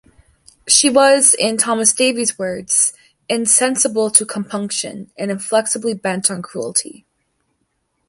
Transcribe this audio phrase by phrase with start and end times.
[0.67, 2.91] She was, in Thomas Davies' words,
[3.29, 7.05] insensible to compunction and inflexibly bent on cruelty.